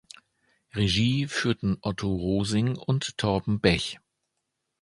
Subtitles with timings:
[0.73, 3.99] Regie führten Otto Rosing und Torben Bech.